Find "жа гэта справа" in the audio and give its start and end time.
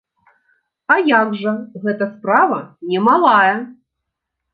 1.41-2.57